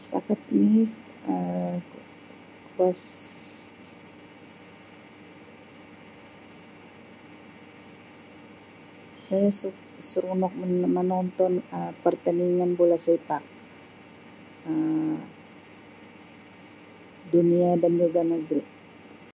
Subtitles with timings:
[0.00, 0.82] Setakat ini
[1.32, 1.74] Um
[9.24, 9.76] saya suk
[10.08, 10.52] seronok
[10.96, 13.42] menonton Um pertandingan bola sepak
[14.68, 15.12] Um
[17.32, 18.62] dunia dan juga negeri.